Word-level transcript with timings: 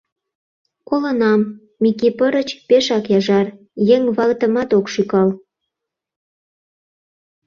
Колынам, 0.89 1.41
Микипырыч 1.83 2.49
пешак 2.67 3.05
яжар, 3.19 3.47
еҥ 3.95 4.03
ватымат 4.17 4.69
ок 4.79 4.85
шӱкал. 4.93 5.29